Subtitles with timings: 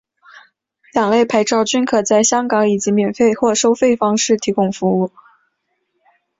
[0.93, 5.11] 两类牌照均可在香港以免费或收费方式提供服务。